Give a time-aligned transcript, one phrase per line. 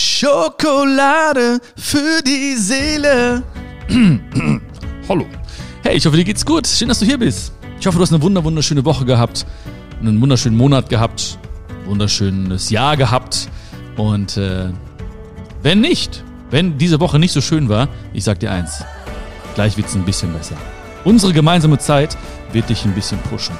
[0.00, 3.42] Schokolade für die Seele.
[5.08, 5.26] Hallo.
[5.82, 6.68] Hey, ich hoffe, dir geht's gut.
[6.68, 7.52] Schön, dass du hier bist.
[7.80, 9.44] Ich hoffe, du hast eine wunder wunderschöne Woche gehabt,
[10.00, 11.36] einen wunderschönen Monat gehabt,
[11.68, 13.48] ein wunderschönes Jahr gehabt.
[13.96, 14.70] Und äh,
[15.64, 18.84] wenn nicht, wenn diese Woche nicht so schön war, ich sag dir eins,
[19.56, 20.54] gleich wird's ein bisschen besser.
[21.02, 22.16] Unsere gemeinsame Zeit
[22.52, 23.56] wird dich ein bisschen pushen.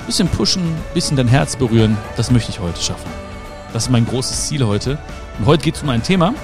[0.00, 3.27] Ein bisschen pushen, ein bisschen dein Herz berühren, das möchte ich heute schaffen.
[3.72, 4.98] Das ist mein großes Ziel heute.
[5.38, 6.34] Und heute geht es um ein Thema,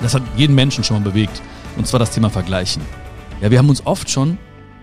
[0.00, 1.42] das hat jeden Menschen schon mal bewegt.
[1.76, 2.82] Und zwar das Thema Vergleichen.
[3.40, 4.38] Ja, wir haben uns oft schon,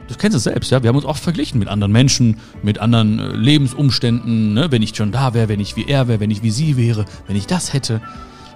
[0.07, 3.19] du kennst es selbst, ja, wir haben uns oft verglichen mit anderen Menschen, mit anderen
[3.19, 4.71] äh, Lebensumständen, ne?
[4.71, 7.05] wenn ich schon da wäre, wenn ich wie er wäre, wenn ich wie sie wäre,
[7.27, 8.01] wenn ich das hätte.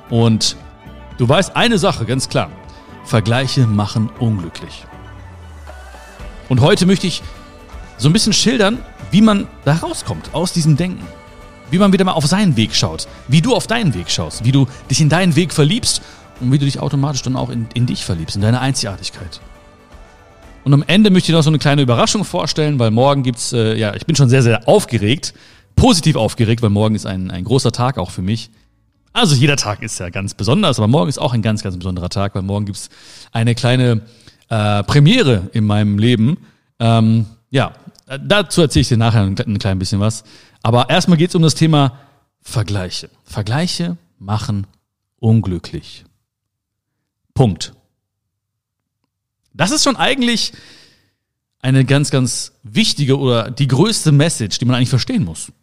[0.09, 0.55] Und
[1.17, 2.51] du weißt eine Sache, ganz klar.
[3.03, 4.85] Vergleiche machen unglücklich.
[6.49, 7.23] Und heute möchte ich
[7.97, 8.79] so ein bisschen schildern,
[9.11, 11.05] wie man da rauskommt aus diesem Denken
[11.71, 14.51] wie man wieder mal auf seinen Weg schaut, wie du auf deinen Weg schaust, wie
[14.51, 16.01] du dich in deinen Weg verliebst
[16.39, 19.41] und wie du dich automatisch dann auch in, in dich verliebst, in deine Einzigartigkeit.
[20.63, 23.75] Und am Ende möchte ich noch so eine kleine Überraschung vorstellen, weil morgen gibt's, äh,
[23.75, 25.33] ja, ich bin schon sehr, sehr aufgeregt,
[25.75, 28.49] positiv aufgeregt, weil morgen ist ein, ein großer Tag auch für mich.
[29.13, 32.09] Also jeder Tag ist ja ganz besonders, aber morgen ist auch ein ganz, ganz besonderer
[32.09, 32.89] Tag, weil morgen gibt's
[33.31, 34.01] eine kleine
[34.49, 36.37] äh, Premiere in meinem Leben.
[36.79, 37.71] Ähm, ja,
[38.21, 40.23] dazu erzähle ich dir nachher ein, ein klein bisschen was.
[40.67, 41.97] Aber erstmal geht es um das Thema
[42.41, 43.09] Vergleiche.
[43.23, 44.67] Vergleiche machen
[45.17, 46.03] unglücklich.
[47.33, 47.73] Punkt.
[49.53, 50.51] Das ist schon eigentlich
[51.61, 55.53] eine ganz, ganz wichtige oder die größte Message, die man eigentlich verstehen muss.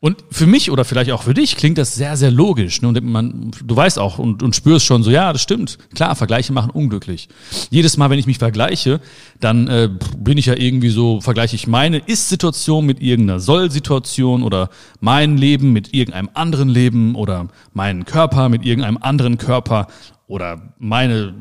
[0.00, 2.82] Und für mich oder vielleicht auch für dich klingt das sehr, sehr logisch.
[2.82, 2.88] Ne?
[2.88, 5.76] Und man, du weißt auch und, und spürst schon so, ja, das stimmt.
[5.92, 7.28] Klar, Vergleiche machen unglücklich.
[7.70, 9.00] Jedes Mal, wenn ich mich vergleiche,
[9.40, 14.70] dann äh, bin ich ja irgendwie so, vergleiche ich meine Ist-Situation mit irgendeiner Soll-Situation oder
[15.00, 19.88] mein Leben mit irgendeinem anderen Leben oder meinen Körper mit irgendeinem anderen Körper
[20.28, 21.34] oder meine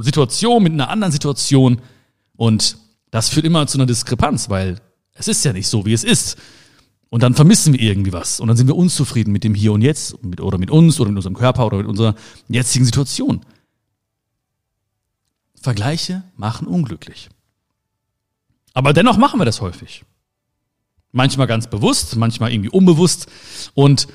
[0.00, 1.80] Situation mit einer anderen Situation.
[2.36, 2.76] Und
[3.10, 4.76] das führt immer zu einer Diskrepanz, weil
[5.14, 6.36] es ist ja nicht so, wie es ist.
[7.10, 8.40] Und dann vermissen wir irgendwie was.
[8.40, 11.10] Und dann sind wir unzufrieden mit dem Hier und Jetzt mit, oder mit uns oder
[11.10, 12.14] mit unserem Körper oder mit unserer
[12.48, 13.44] jetzigen Situation.
[15.54, 17.28] Vergleiche machen unglücklich.
[18.74, 20.04] Aber dennoch machen wir das häufig.
[21.12, 23.28] Manchmal ganz bewusst, manchmal irgendwie unbewusst.
[23.74, 24.08] Und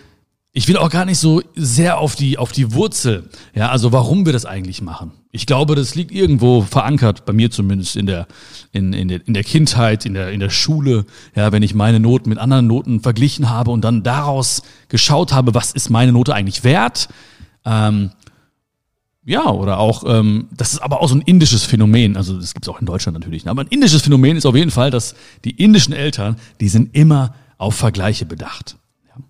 [0.52, 4.26] ich will auch gar nicht so sehr auf die, auf die Wurzel, ja, also warum
[4.26, 5.12] wir das eigentlich machen.
[5.32, 8.28] Ich glaube, das liegt irgendwo verankert, bei mir zumindest in der,
[8.72, 11.06] in, in der, in der Kindheit, in der, in der Schule,
[11.36, 15.54] ja, wenn ich meine Noten mit anderen Noten verglichen habe und dann daraus geschaut habe,
[15.54, 17.10] was ist meine Note eigentlich wert,
[17.64, 18.10] ähm,
[19.24, 22.66] ja, oder auch, ähm, das ist aber auch so ein indisches Phänomen, also das gibt
[22.66, 23.52] es auch in Deutschland natürlich, ne?
[23.52, 25.14] aber ein indisches Phänomen ist auf jeden Fall, dass
[25.46, 28.79] die indischen Eltern, die sind immer auf Vergleiche bedacht.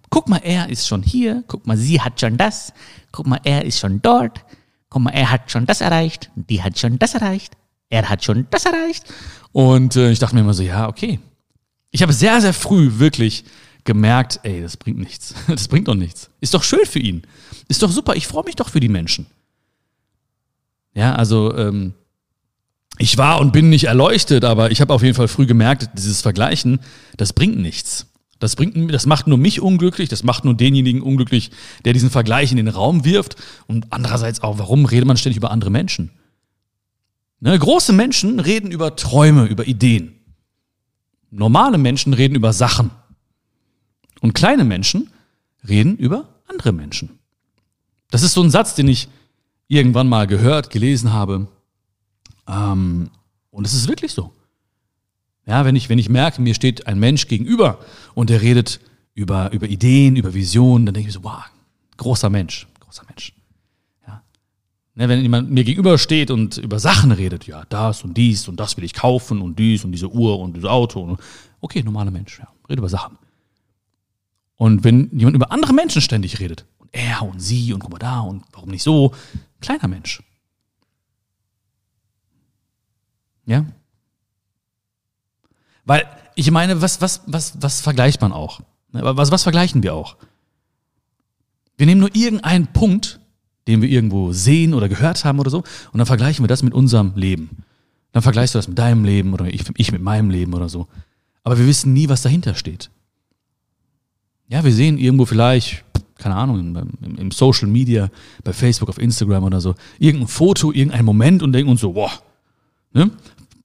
[0.10, 1.44] Guck mal, er ist schon hier.
[1.48, 2.74] Guck mal, sie hat schon das.
[3.12, 4.44] Guck mal, er ist schon dort.
[4.90, 6.32] Guck mal, er hat schon das erreicht.
[6.36, 7.56] Die hat schon das erreicht.
[7.90, 9.06] Er hat schon das erreicht.
[9.52, 11.20] Und äh, ich dachte mir immer so, ja, okay.
[11.92, 13.46] Ich habe sehr, sehr früh wirklich
[13.84, 15.34] gemerkt, ey, das bringt nichts.
[15.48, 16.30] Das bringt doch nichts.
[16.42, 17.24] Ist doch schön für ihn.
[17.68, 18.16] Ist doch super.
[18.16, 19.26] Ich freue mich doch für die Menschen.
[20.94, 21.94] Ja, also ähm,
[22.98, 26.22] ich war und bin nicht erleuchtet, aber ich habe auf jeden Fall früh gemerkt, dieses
[26.22, 26.80] Vergleichen,
[27.16, 28.08] das bringt nichts.
[28.40, 31.52] Das bringt, das macht nur mich unglücklich, das macht nur denjenigen unglücklich,
[31.84, 33.36] der diesen Vergleich in den Raum wirft.
[33.68, 36.12] Und andererseits auch, warum redet man ständig über andere Menschen?
[37.42, 40.16] Ne, große Menschen reden über Träume, über Ideen.
[41.32, 42.92] Normale Menschen reden über Sachen.
[44.22, 45.12] Und kleine Menschen
[45.68, 47.20] reden über andere Menschen.
[48.10, 49.08] Das ist so ein Satz, den ich
[49.68, 51.48] irgendwann mal gehört, gelesen habe.
[52.48, 53.12] Ähm,
[53.52, 54.34] und es ist wirklich so.
[55.50, 57.80] Ja, wenn ich, wenn ich merke, mir steht ein Mensch gegenüber
[58.14, 58.80] und der redet
[59.16, 61.44] über, über Ideen, über Visionen, dann denke ich so, wow,
[61.98, 63.34] großer Mensch, großer Mensch.
[64.06, 64.22] Ja.
[64.94, 68.60] Ne, wenn jemand mir gegenüber steht und über Sachen redet, ja, das und dies und
[68.60, 71.02] das will ich kaufen und dies und diese Uhr und dieses Auto.
[71.02, 71.20] Und,
[71.62, 73.18] okay, normaler Mensch, ja, redet über Sachen.
[74.56, 77.98] Und wenn jemand über andere Menschen ständig redet, und er und sie und guck mal
[77.98, 79.16] da und warum nicht so,
[79.62, 80.22] kleiner Mensch.
[83.48, 83.66] Ja,
[85.90, 86.06] weil
[86.36, 88.60] ich meine, was, was, was, was vergleicht man auch?
[88.92, 90.18] Ne, was, was vergleichen wir auch?
[91.78, 93.20] Wir nehmen nur irgendeinen Punkt,
[93.66, 96.76] den wir irgendwo sehen oder gehört haben oder so, und dann vergleichen wir das mit
[96.76, 97.64] unserem Leben.
[98.12, 100.88] Dann vergleichst du das mit deinem Leben oder ich, ich mit meinem Leben oder so.
[101.44, 102.92] Aber wir wissen nie, was dahinter steht.
[104.48, 105.84] Ja, wir sehen irgendwo vielleicht,
[106.20, 106.60] keine Ahnung,
[107.02, 108.12] im, im Social Media,
[108.44, 112.12] bei Facebook, auf Instagram oder so, irgendein Foto, irgendein Moment und denken uns so, boah,
[112.94, 113.10] ne?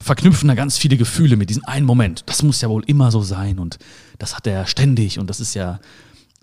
[0.00, 2.24] Verknüpfen da ganz viele Gefühle mit diesem einen Moment.
[2.26, 3.78] Das muss ja wohl immer so sein und
[4.18, 5.80] das hat er ständig und das ist ja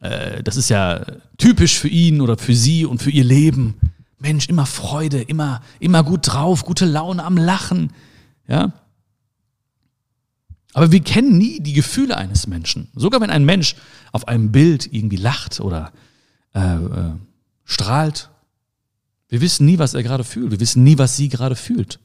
[0.02, 1.06] äh, das ist ja
[1.38, 3.76] typisch für ihn oder für sie und für ihr Leben.
[4.20, 7.92] Mensch, immer Freude, immer, immer gut drauf, gute Laune am Lachen,
[8.48, 8.74] ja.
[10.74, 12.90] Aber wir kennen nie die Gefühle eines Menschen.
[12.96, 13.76] Sogar wenn ein Mensch
[14.12, 15.92] auf einem Bild irgendwie lacht oder
[16.54, 17.12] äh, äh,
[17.66, 18.30] strahlt,
[19.28, 20.52] wir wissen nie, was er gerade fühlt.
[20.52, 22.00] Wir wissen nie, was sie gerade fühlt.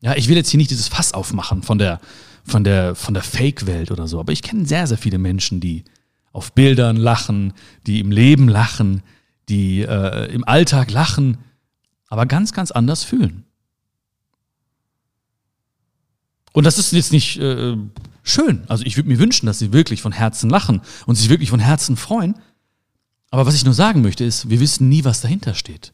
[0.00, 2.00] Ja, ich will jetzt hier nicht dieses Fass aufmachen von der,
[2.44, 5.84] von der, von der Fake-Welt oder so, aber ich kenne sehr, sehr viele Menschen, die
[6.32, 7.54] auf Bildern lachen,
[7.86, 9.02] die im Leben lachen,
[9.48, 11.38] die äh, im Alltag lachen,
[12.08, 13.44] aber ganz, ganz anders fühlen.
[16.52, 17.76] Und das ist jetzt nicht äh,
[18.22, 18.64] schön.
[18.68, 21.60] Also ich würde mir wünschen, dass sie wirklich von Herzen lachen und sich wirklich von
[21.60, 22.34] Herzen freuen.
[23.30, 25.92] Aber was ich nur sagen möchte, ist, wir wissen nie, was dahinter steht.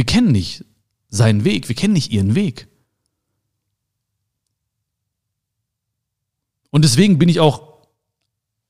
[0.00, 0.64] Wir kennen nicht
[1.10, 2.68] seinen Weg, wir kennen nicht ihren Weg.
[6.70, 7.86] Und deswegen bin ich auch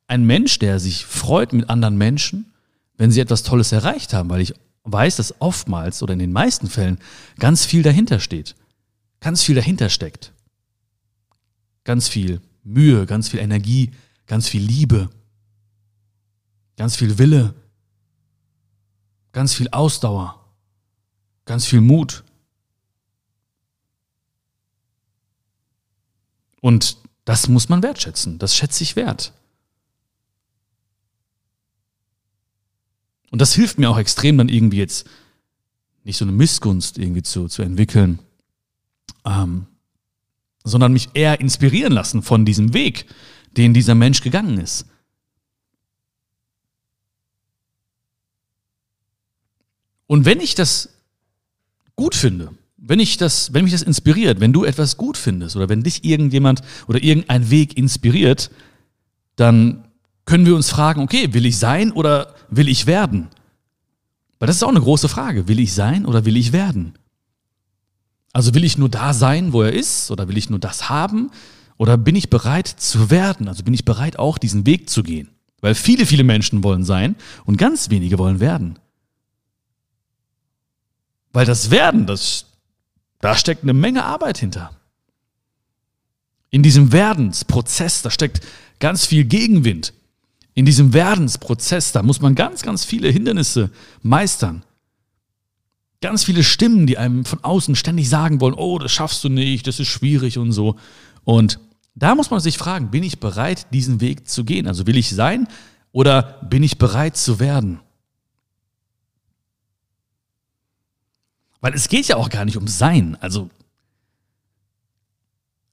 [0.09, 2.53] ein Mensch, der sich freut mit anderen Menschen,
[2.97, 6.69] wenn sie etwas Tolles erreicht haben, weil ich weiß, dass oftmals oder in den meisten
[6.69, 6.99] Fällen
[7.39, 8.57] ganz viel dahinter steht.
[9.21, 10.33] Ganz viel dahinter steckt.
[11.85, 13.93] Ganz viel Mühe, ganz viel Energie,
[14.27, 15.11] ganz viel Liebe,
[16.77, 17.55] ganz viel Wille,
[19.31, 20.40] ganz viel Ausdauer,
[21.51, 22.23] ganz viel Mut.
[26.61, 28.39] Und das muss man wertschätzen.
[28.39, 29.33] Das schätze ich wert.
[33.33, 35.09] Und das hilft mir auch extrem, dann irgendwie jetzt
[36.05, 38.21] nicht so eine Missgunst irgendwie zu, zu entwickeln,
[39.25, 39.67] ähm,
[40.63, 43.07] sondern mich eher inspirieren lassen von diesem Weg,
[43.57, 44.87] den dieser Mensch gegangen ist.
[50.07, 51.00] Und wenn ich das
[52.01, 52.49] gut finde,
[52.79, 56.03] wenn ich das, wenn mich das inspiriert, wenn du etwas gut findest oder wenn dich
[56.03, 58.51] irgendjemand oder irgendein Weg inspiriert,
[59.37, 59.85] dann
[60.25, 63.29] können wir uns fragen, okay, will ich sein oder will ich werden?
[64.39, 65.47] Weil das ist auch eine große Frage.
[65.47, 66.95] Will ich sein oder will ich werden?
[68.33, 71.31] Also will ich nur da sein, wo er ist, oder will ich nur das haben?
[71.77, 73.47] Oder bin ich bereit zu werden?
[73.47, 75.29] Also bin ich bereit, auch diesen Weg zu gehen?
[75.61, 77.15] Weil viele, viele Menschen wollen sein
[77.45, 78.79] und ganz wenige wollen werden.
[81.33, 82.47] Weil das Werden, das,
[83.21, 84.71] da steckt eine Menge Arbeit hinter.
[86.51, 88.41] In diesem Werdensprozess, da steckt
[88.81, 89.93] ganz viel Gegenwind
[90.55, 93.71] in diesem Werdensprozess, da muss man ganz, ganz viele Hindernisse
[94.03, 94.63] meistern.
[96.01, 99.67] Ganz viele Stimmen, die einem von außen ständig sagen wollen, oh, das schaffst du nicht,
[99.67, 100.77] das ist schwierig und so.
[101.25, 101.61] Und
[101.95, 104.67] da muss man sich fragen, bin ich bereit, diesen Weg zu gehen?
[104.67, 105.47] Also will ich sein
[105.93, 107.81] oder bin ich bereit zu werden?
[111.61, 113.17] Weil es geht ja auch gar nicht um Sein.
[113.21, 113.51] Also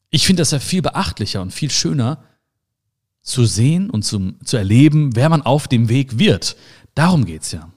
[0.10, 2.24] ich finde das ja viel beachtlicher und viel schöner,
[3.28, 6.56] zu sehen und zum, zu erleben, wer man auf dem Weg wird.
[6.96, 7.70] Darum geht's ja.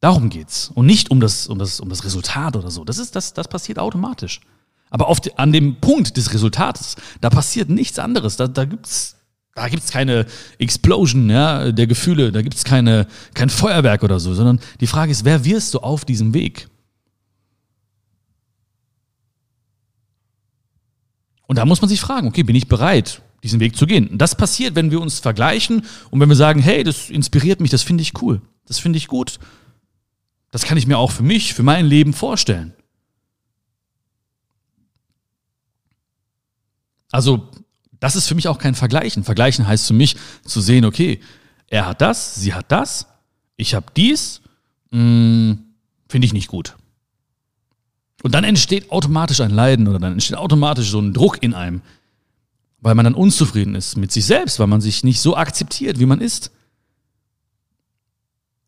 [0.00, 0.72] Darum geht's.
[0.74, 2.84] Und nicht um das, um das, um das Resultat oder so.
[2.84, 4.40] Das, ist, das, das passiert automatisch.
[4.90, 8.36] Aber auf die, an dem Punkt des Resultates, da passiert nichts anderes.
[8.36, 9.16] Da, da gibt's
[9.58, 10.26] da gibt's keine
[10.58, 15.24] Explosion ja, der Gefühle, da gibt's keine, kein Feuerwerk oder so, sondern die Frage ist,
[15.24, 16.68] wer wirst du auf diesem Weg?
[21.46, 24.08] Und da muss man sich fragen, okay, bin ich bereit, diesen Weg zu gehen?
[24.08, 27.70] Und das passiert, wenn wir uns vergleichen und wenn wir sagen, hey, das inspiriert mich,
[27.70, 29.38] das finde ich cool, das finde ich gut.
[30.50, 32.74] Das kann ich mir auch für mich, für mein Leben vorstellen.
[37.10, 37.48] Also,
[38.00, 39.24] das ist für mich auch kein Vergleichen.
[39.24, 41.20] Vergleichen heißt für mich zu sehen, okay,
[41.68, 43.06] er hat das, sie hat das,
[43.56, 44.40] ich habe dies,
[44.90, 45.58] hm,
[46.08, 46.76] finde ich nicht gut.
[48.22, 51.82] Und dann entsteht automatisch ein Leiden oder dann entsteht automatisch so ein Druck in einem,
[52.80, 56.06] weil man dann unzufrieden ist mit sich selbst, weil man sich nicht so akzeptiert, wie
[56.06, 56.50] man ist.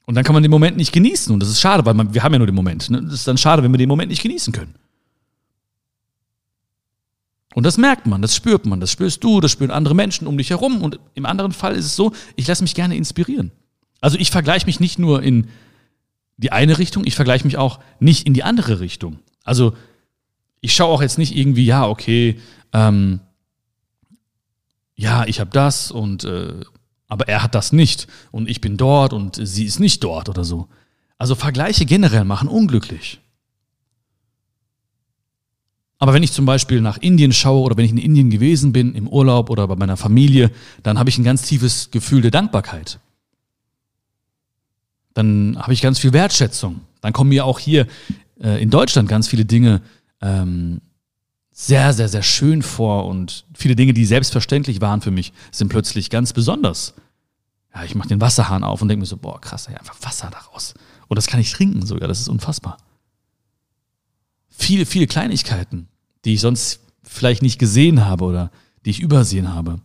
[0.07, 1.33] Und dann kann man den Moment nicht genießen.
[1.33, 2.91] Und das ist schade, weil man, wir haben ja nur den Moment.
[2.91, 3.03] Ne?
[3.03, 4.75] Das ist dann schade, wenn wir den Moment nicht genießen können.
[7.55, 10.39] Und das merkt man, das spürt man, das spürst du, das spüren andere Menschen um
[10.39, 10.83] dich herum.
[10.83, 13.51] Und im anderen Fall ist es so, ich lasse mich gerne inspirieren.
[14.01, 15.49] Also ich vergleiche mich nicht nur in
[16.37, 19.19] die eine Richtung, ich vergleiche mich auch nicht in die andere Richtung.
[19.45, 19.75] Also
[20.61, 22.41] ich schaue auch jetzt nicht irgendwie, ja, okay,
[22.73, 23.21] ähm,
[24.95, 26.61] ja, ich habe das und äh,
[27.09, 30.45] aber er hat das nicht und ich bin dort und sie ist nicht dort oder
[30.45, 30.69] so.
[31.19, 33.21] Also Vergleiche generell machen unglücklich.
[36.01, 38.95] Aber wenn ich zum Beispiel nach Indien schaue oder wenn ich in Indien gewesen bin,
[38.95, 40.51] im Urlaub oder bei meiner Familie,
[40.83, 42.99] dann habe ich ein ganz tiefes Gefühl der Dankbarkeit.
[45.13, 46.81] Dann habe ich ganz viel Wertschätzung.
[47.03, 47.87] Dann kommen mir auch hier
[48.43, 49.83] äh, in Deutschland ganz viele Dinge
[50.23, 50.81] ähm,
[51.53, 56.09] sehr, sehr, sehr schön vor und viele Dinge, die selbstverständlich waren für mich, sind plötzlich
[56.09, 56.95] ganz besonders.
[57.75, 60.31] Ja, ich mache den Wasserhahn auf und denke mir so, boah, krass, ey, einfach Wasser
[60.31, 60.73] daraus.
[61.09, 62.79] Und das kann ich trinken sogar, das ist unfassbar.
[64.61, 65.89] Viele, viele Kleinigkeiten,
[66.27, 68.51] die ich sonst vielleicht nicht gesehen habe oder
[68.85, 69.81] die ich übersehen habe.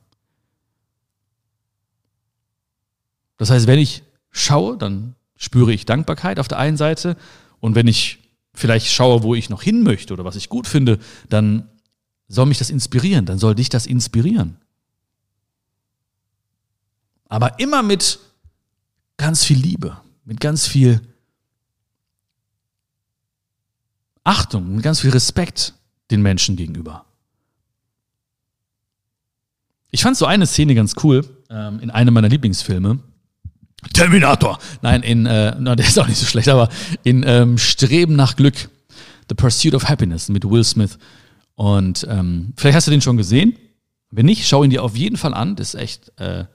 [3.38, 7.16] Das heißt, wenn ich schaue, dann spüre ich Dankbarkeit auf der einen Seite
[7.62, 8.20] und wenn ich
[8.54, 11.70] vielleicht schaue, wo ich noch hin möchte oder was ich gut finde, dann
[12.28, 14.58] soll mich das inspirieren, dann soll dich das inspirieren.
[17.30, 18.20] Aber immer mit
[19.16, 21.00] ganz viel Liebe, mit ganz viel
[24.26, 25.74] Achtung, mit ganz viel Respekt
[26.12, 27.06] den Menschen gegenüber.
[29.92, 33.00] Ich fand so eine Szene ganz cool ähm, in einem meiner Lieblingsfilme.
[33.94, 34.60] Terminator.
[34.82, 36.70] Nein, in, äh, na, der ist auch nicht so schlecht, aber
[37.04, 38.70] in ähm, Streben nach Glück.
[39.30, 40.98] The Pursuit of Happiness mit Will Smith.
[41.56, 43.56] Und ähm, vielleicht hast du den schon gesehen.
[44.12, 45.56] Wenn nicht, schau ihn dir auf jeden Fall an.
[45.56, 46.46] Das ist echt, äh,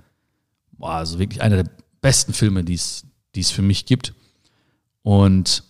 [0.72, 4.12] boah, also wirklich einer der besten Filme, die es für mich gibt.
[5.02, 5.64] Und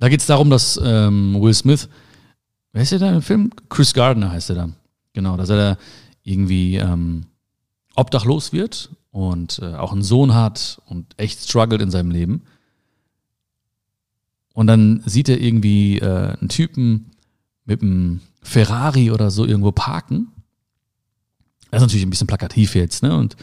[0.00, 1.88] da geht es darum, dass ähm, Will Smith,
[2.72, 3.50] wer ist der da im Film?
[3.68, 4.70] Chris Gardner heißt er da.
[5.12, 5.78] Genau, dass er da
[6.22, 7.26] irgendwie ähm,
[7.94, 12.42] obdachlos wird und äh, auch einen Sohn hat und echt struggelt in seinem Leben.
[14.54, 17.10] Und dann sieht er irgendwie äh, einen Typen
[17.66, 20.28] mit einem Ferrari oder so irgendwo parken.
[21.70, 23.16] Das ist natürlich ein bisschen plakativ jetzt, ne?
[23.16, 23.36] Und,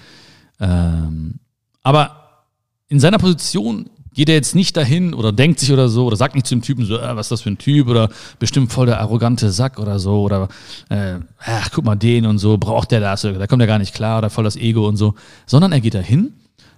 [0.59, 1.35] ähm,
[1.83, 2.45] aber
[2.87, 6.33] in seiner Position geht er jetzt nicht dahin oder denkt sich oder so oder sagt
[6.33, 8.09] nicht zu dem Typen so, äh, was ist das für ein Typ oder
[8.39, 10.49] bestimmt voll der arrogante Sack oder so oder
[10.89, 13.93] äh, ach, guck mal den und so, braucht der das, da kommt er gar nicht
[13.93, 15.13] klar oder voll das Ego und so,
[15.45, 16.33] sondern er geht dahin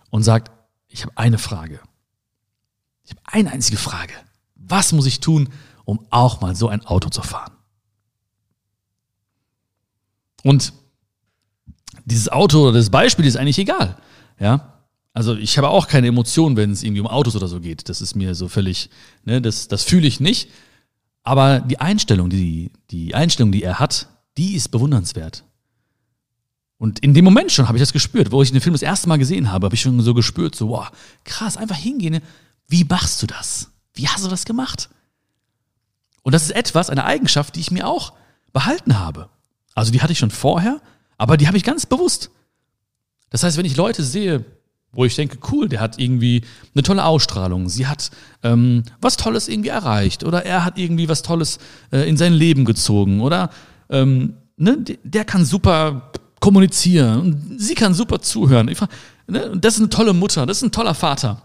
[0.10, 0.52] und sagt,
[0.90, 1.80] ich habe eine Frage.
[3.06, 4.14] Ich habe eine einzige Frage.
[4.56, 5.48] Was muss ich tun,
[5.86, 7.54] um auch mal so ein Auto zu fahren?
[10.44, 10.74] Und
[12.04, 13.96] dieses Auto oder das Beispiel ist eigentlich egal.
[14.42, 14.79] Ja,
[15.14, 17.90] also ich habe auch keine Emotionen, wenn es irgendwie um Autos oder so geht.
[17.90, 18.90] Das ist mir so völlig,
[19.26, 20.50] ne, das, das fühle ich nicht.
[21.24, 25.44] Aber die Einstellung, die, die Einstellung, die er hat, die ist bewundernswert.
[26.78, 29.10] Und in dem Moment schon habe ich das gespürt, wo ich den Film das erste
[29.10, 30.90] Mal gesehen habe, habe ich schon so gespürt, so, wow,
[31.26, 32.22] krass, einfach hingehen.
[32.68, 33.70] Wie machst du das?
[33.94, 34.90] Wie hast du das gemacht?
[36.24, 38.14] Und das ist etwas, eine Eigenschaft, die ich mir auch
[38.54, 39.30] behalten habe.
[39.76, 40.82] Also die hatte ich schon vorher,
[41.18, 42.32] aber die habe ich ganz bewusst.
[43.30, 44.46] Das heißt, wenn ich Leute sehe,
[44.92, 46.42] wo ich denke, cool, der hat irgendwie
[46.74, 48.10] eine tolle Ausstrahlung, sie hat
[48.44, 51.60] ähm, was Tolles irgendwie erreicht oder er hat irgendwie was Tolles
[51.92, 53.52] äh, in sein Leben gezogen oder
[53.90, 58.68] ähm, ne, der kann super kommunizieren und sie kann super zuhören.
[58.68, 58.90] Ich frag,
[59.28, 61.42] ne, das ist eine tolle Mutter, das ist ein toller Vater.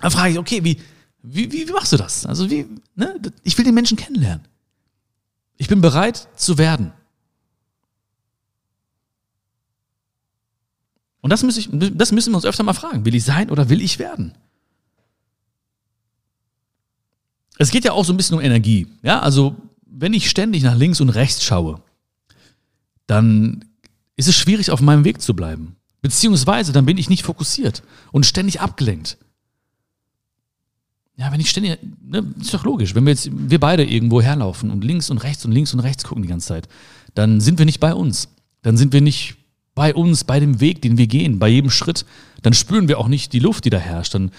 [0.00, 0.78] Dann frage ich, okay, wie,
[1.22, 2.24] wie, wie, wie machst du das?
[2.26, 4.46] Also wie, ne, ich will den Menschen kennenlernen.
[5.58, 6.92] Ich bin bereit zu werden.
[11.26, 13.04] Und das, ich, das müssen wir uns öfter mal fragen.
[13.04, 14.30] Will ich sein oder will ich werden?
[17.58, 18.86] Es geht ja auch so ein bisschen um Energie.
[19.02, 19.56] Ja, also
[19.86, 21.82] wenn ich ständig nach links und rechts schaue,
[23.08, 23.64] dann
[24.14, 25.74] ist es schwierig, auf meinem Weg zu bleiben.
[26.00, 29.18] Beziehungsweise dann bin ich nicht fokussiert und ständig abgelenkt.
[31.16, 34.70] Ja, wenn ich ständig, ne, ist doch logisch, wenn wir jetzt, wir beide irgendwo herlaufen
[34.70, 36.68] und links und rechts und links und rechts gucken die ganze Zeit,
[37.14, 38.28] dann sind wir nicht bei uns.
[38.62, 39.34] Dann sind wir nicht
[39.76, 42.04] bei uns, bei dem Weg, den wir gehen, bei jedem Schritt,
[42.42, 44.14] dann spüren wir auch nicht die Luft, die da herrscht.
[44.14, 44.32] Dann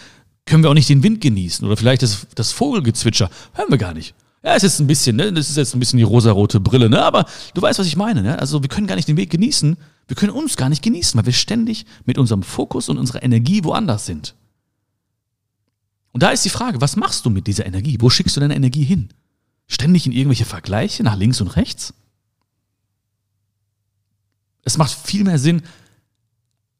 [0.45, 3.29] können wir auch nicht den Wind genießen oder vielleicht das, das Vogelgezwitscher.
[3.53, 4.15] Hören wir gar nicht.
[4.43, 5.31] Ja, es ist ein bisschen, ne?
[5.31, 7.03] Das ist jetzt ein bisschen die rosarote Brille, ne?
[7.03, 8.39] Aber du weißt, was ich meine, ne?
[8.39, 9.77] Also wir können gar nicht den Weg genießen.
[10.07, 13.63] Wir können uns gar nicht genießen, weil wir ständig mit unserem Fokus und unserer Energie
[13.63, 14.35] woanders sind.
[16.13, 17.97] Und da ist die Frage, was machst du mit dieser Energie?
[17.99, 19.09] Wo schickst du deine Energie hin?
[19.67, 21.93] Ständig in irgendwelche Vergleiche nach links und rechts?
[24.67, 25.61] Es macht viel mehr Sinn,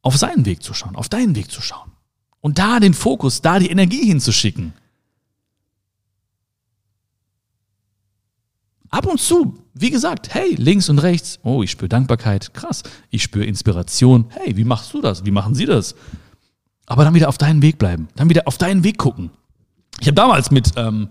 [0.01, 1.93] auf seinen Weg zu schauen, auf deinen Weg zu schauen.
[2.41, 4.73] Und da den Fokus, da die Energie hinzuschicken.
[8.89, 12.83] Ab und zu, wie gesagt, hey, links und rechts, oh, ich spüre Dankbarkeit, krass.
[13.09, 15.23] Ich spüre Inspiration, hey, wie machst du das?
[15.23, 15.95] Wie machen sie das?
[16.87, 19.29] Aber dann wieder auf deinen Weg bleiben, dann wieder auf deinen Weg gucken.
[20.01, 21.07] Ich habe damals mit, ähm,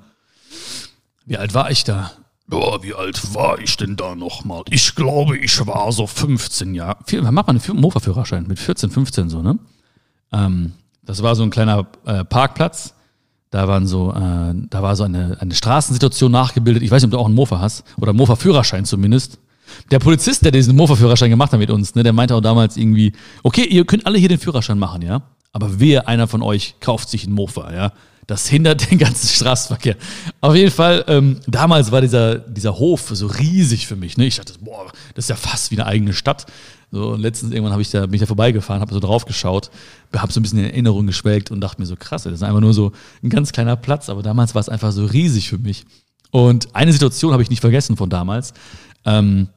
[1.25, 2.13] wie alt war ich da?
[2.49, 4.63] Boah, wie alt war ich denn da nochmal?
[4.71, 6.99] Ich glaube, ich war so 15 Jahre.
[7.11, 8.47] Wann macht man einen Mofa-Führerschein?
[8.47, 9.59] Mit 14, 15 so, ne?
[10.33, 10.73] Ähm,
[11.05, 12.95] das war so ein kleiner äh, Parkplatz.
[13.51, 16.83] Da waren so, äh, da war so eine, eine Straßensituation nachgebildet.
[16.83, 17.85] Ich weiß nicht, ob du auch einen Mofa hast.
[17.97, 19.39] Oder Mofa-Führerschein zumindest.
[19.91, 23.13] Der Polizist, der diesen Mofa-Führerschein gemacht hat mit uns, ne, der meinte auch damals irgendwie,
[23.43, 25.23] okay, ihr könnt alle hier den Führerschein machen, ja?
[25.53, 27.93] Aber wer einer von euch kauft sich einen Mofa, ja?
[28.27, 29.97] Das hindert den ganzen Straßenverkehr.
[30.41, 34.17] Auf jeden Fall, ähm, damals war dieser, dieser Hof so riesig für mich.
[34.17, 34.27] Ne?
[34.27, 36.47] Ich dachte, boah, das ist ja fast wie eine eigene Stadt.
[36.91, 39.71] So, und letztens irgendwann habe ich da, bin ich da vorbeigefahren, habe so drauf geschaut,
[40.15, 42.61] habe so ein bisschen in Erinnerung geschwelgt und dachte mir so, krass, das ist einfach
[42.61, 42.93] nur so
[43.23, 45.85] ein ganz kleiner Platz, aber damals war es einfach so riesig für mich.
[46.31, 48.55] Und eine Situation habe ich nicht vergessen von damals.
[49.05, 49.49] Ähm,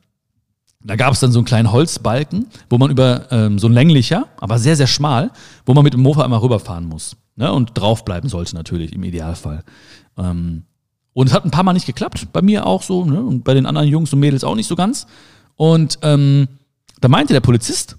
[0.81, 4.27] da gab es dann so einen kleinen Holzbalken, wo man über ähm, so ein länglicher,
[4.39, 5.31] aber sehr, sehr schmal,
[5.65, 7.17] wo man mit dem Mofa immer rüberfahren muss.
[7.39, 7.51] Ne?
[7.51, 9.63] Und draufbleiben sollte natürlich im Idealfall.
[10.17, 10.63] Ähm,
[11.13, 13.21] und es hat ein paar Mal nicht geklappt, bei mir auch so, ne?
[13.21, 15.07] und bei den anderen Jungs und Mädels auch nicht so ganz.
[15.55, 16.49] Und ähm,
[16.99, 17.97] da meinte der Polizist,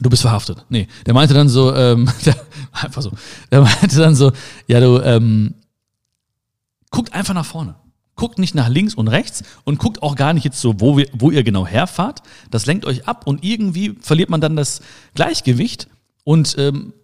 [0.00, 0.66] du bist verhaftet.
[0.68, 2.36] Nee, der meinte dann so, ähm, der,
[2.72, 3.12] einfach so,
[3.52, 4.32] der meinte dann so,
[4.66, 5.54] ja, du, ähm,
[6.90, 7.76] guckt einfach nach vorne
[8.16, 11.06] guckt nicht nach links und rechts und guckt auch gar nicht jetzt so, wo, wir,
[11.12, 12.22] wo ihr genau herfahrt.
[12.50, 14.80] Das lenkt euch ab und irgendwie verliert man dann das
[15.14, 15.86] Gleichgewicht
[16.24, 16.94] und ähm,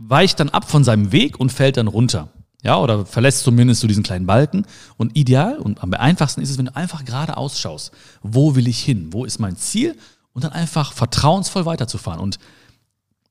[0.00, 2.28] weicht dann ab von seinem Weg und fällt dann runter.
[2.62, 4.66] Ja, oder verlässt zumindest so diesen kleinen Balken.
[4.96, 7.92] Und ideal und am einfachsten ist es, wenn du einfach gerade ausschaust.
[8.22, 9.12] Wo will ich hin?
[9.12, 9.96] Wo ist mein Ziel?
[10.32, 12.20] Und dann einfach vertrauensvoll weiterzufahren.
[12.20, 12.38] Und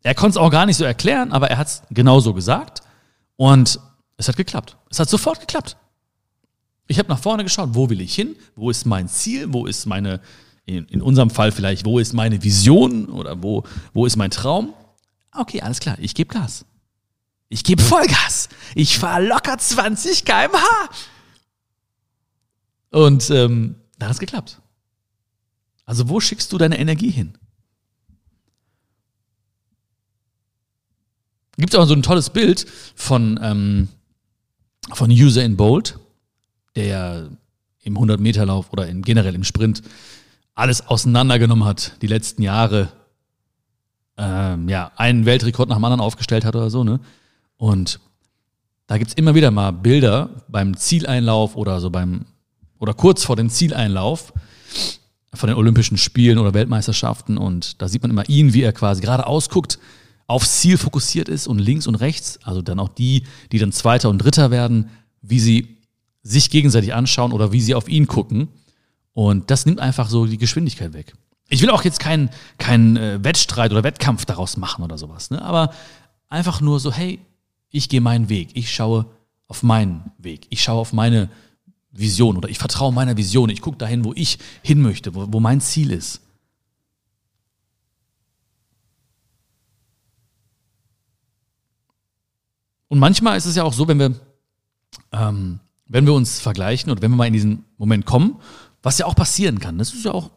[0.03, 2.81] er konnte es auch gar nicht so erklären, aber er hat es genauso gesagt.
[3.35, 3.79] Und
[4.17, 4.77] es hat geklappt.
[4.89, 5.77] Es hat sofort geklappt.
[6.87, 8.35] Ich habe nach vorne geschaut, wo will ich hin?
[8.55, 9.53] Wo ist mein Ziel?
[9.53, 10.21] Wo ist meine,
[10.65, 14.73] in, in unserem Fall vielleicht, wo ist meine Vision oder wo, wo ist mein Traum?
[15.31, 16.65] Okay, alles klar, ich gebe Gas.
[17.49, 18.49] Ich gebe Vollgas.
[18.75, 20.89] Ich fahre locker 20 km/h.
[22.91, 24.61] Und ähm, da hat es geklappt.
[25.85, 27.37] Also wo schickst du deine Energie hin?
[31.57, 33.89] Gibt es auch so ein tolles Bild von, ähm,
[34.93, 35.99] von User in Bold
[36.75, 37.29] der
[37.81, 39.81] im 100-Meter-Lauf oder in, generell im Sprint
[40.55, 42.91] alles auseinandergenommen hat, die letzten Jahre,
[44.19, 46.99] ähm, ja, einen Weltrekord nach dem anderen aufgestellt hat oder so, ne?
[47.57, 47.99] Und
[48.87, 52.25] da gibt es immer wieder mal Bilder beim Zieleinlauf oder so beim,
[52.79, 54.33] oder kurz vor dem Zieleinlauf
[55.33, 59.01] von den Olympischen Spielen oder Weltmeisterschaften und da sieht man immer ihn, wie er quasi
[59.01, 59.79] gerade ausguckt,
[60.27, 64.09] aufs Ziel fokussiert ist und links und rechts, also dann auch die, die dann Zweiter
[64.09, 64.89] und Dritter werden,
[65.21, 65.77] wie sie
[66.23, 68.49] sich gegenseitig anschauen oder wie sie auf ihn gucken.
[69.13, 71.13] Und das nimmt einfach so die Geschwindigkeit weg.
[71.49, 75.41] Ich will auch jetzt keinen kein, äh, Wettstreit oder Wettkampf daraus machen oder sowas, ne?
[75.41, 75.73] aber
[76.29, 77.19] einfach nur so, hey,
[77.71, 79.05] ich gehe meinen Weg, ich schaue
[79.47, 81.29] auf meinen Weg, ich schaue auf meine
[81.91, 85.39] Vision oder ich vertraue meiner Vision, ich gucke dahin, wo ich hin möchte, wo, wo
[85.39, 86.21] mein Ziel ist.
[92.87, 94.15] Und manchmal ist es ja auch so, wenn wir
[95.11, 95.59] ähm,
[95.89, 98.37] wenn wir uns vergleichen oder wenn wir mal in diesen Moment kommen,
[98.81, 99.77] was ja auch passieren kann.
[99.77, 100.29] Das ist ja auch,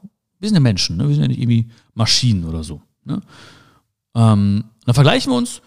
[0.43, 1.07] wir sind ja Menschen, ne?
[1.07, 2.83] wir sind ja nicht irgendwie Maschinen oder so.
[3.05, 3.21] Ne?
[4.17, 5.63] Ähm, dann vergleichen wir uns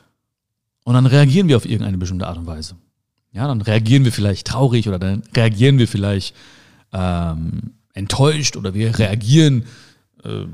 [0.84, 2.76] und dann reagieren wir auf irgendeine bestimmte Art und Weise.
[3.32, 6.36] Ja, dann reagieren wir vielleicht traurig oder dann reagieren wir vielleicht
[6.92, 9.64] ähm, enttäuscht oder wir reagieren,
[10.26, 10.46] äh,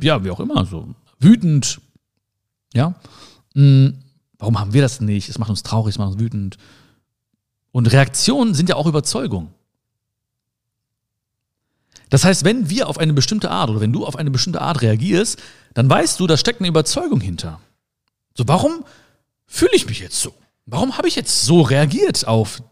[0.00, 1.80] ja, wie auch immer, so wütend.
[2.74, 2.94] Ja,
[3.54, 3.98] hm,
[4.38, 5.28] warum haben wir das nicht?
[5.28, 6.58] Es macht uns traurig, es macht uns wütend.
[7.72, 9.48] Und Reaktionen sind ja auch Überzeugung.
[12.12, 14.82] Das heißt, wenn wir auf eine bestimmte Art oder wenn du auf eine bestimmte Art
[14.82, 17.58] reagierst, dann weißt du, da steckt eine Überzeugung hinter.
[18.36, 18.84] So, warum
[19.46, 20.34] fühle ich mich jetzt so?
[20.66, 22.62] Warum habe ich jetzt so reagiert auf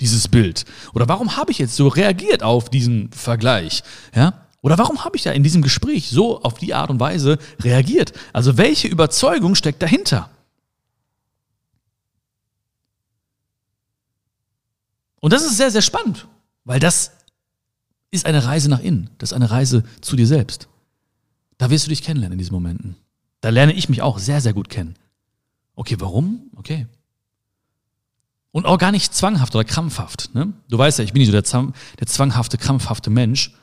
[0.00, 0.64] dieses Bild?
[0.92, 3.84] Oder warum habe ich jetzt so reagiert auf diesen Vergleich?
[4.12, 4.48] Ja?
[4.60, 8.12] Oder warum habe ich da in diesem Gespräch so auf die Art und Weise reagiert?
[8.32, 10.30] Also welche Überzeugung steckt dahinter?
[15.20, 16.26] Und das ist sehr, sehr spannend,
[16.64, 17.12] weil das
[18.10, 19.10] ist eine Reise nach innen.
[19.18, 20.68] Das ist eine Reise zu dir selbst.
[21.58, 22.96] Da wirst du dich kennenlernen in diesen Momenten.
[23.40, 24.96] Da lerne ich mich auch sehr, sehr gut kennen.
[25.74, 26.50] Okay, warum?
[26.56, 26.86] Okay.
[28.52, 30.34] Und auch gar nicht zwanghaft oder krampfhaft.
[30.34, 30.52] Ne?
[30.68, 33.54] Du weißt ja, ich bin nicht so der, der zwanghafte, krampfhafte Mensch.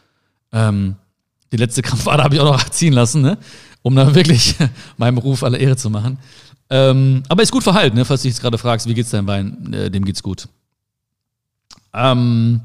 [0.52, 0.96] Ähm,
[1.52, 3.38] die letzte Krampfader habe ich auch noch ziehen lassen, ne?
[3.82, 4.56] um da wirklich
[4.98, 6.18] meinem Ruf alle Ehre zu machen.
[6.70, 8.06] Ähm, aber ist gut verhalten, ne?
[8.06, 9.74] falls du dich jetzt gerade fragst, wie geht's deinem Bein?
[9.74, 10.48] Äh, dem geht's gut.
[11.94, 12.62] Ähm,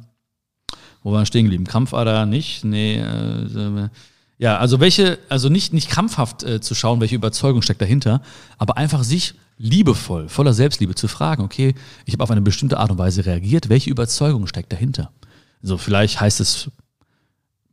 [1.02, 1.64] wo waren stehen geblieben?
[1.64, 2.64] Krampfader nicht?
[2.64, 2.98] Nee.
[2.98, 3.88] Äh,
[4.38, 8.22] ja, also welche, also nicht, nicht krampfhaft äh, zu schauen, welche Überzeugung steckt dahinter,
[8.58, 12.90] aber einfach sich liebevoll, voller Selbstliebe zu fragen, okay, ich habe auf eine bestimmte Art
[12.90, 15.12] und Weise reagiert, welche Überzeugung steckt dahinter?
[15.62, 16.70] So, vielleicht heißt es,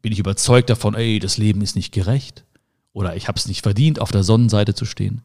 [0.01, 2.45] bin ich überzeugt davon, ey, das Leben ist nicht gerecht.
[2.93, 5.21] Oder ich habe es nicht verdient, auf der Sonnenseite zu stehen.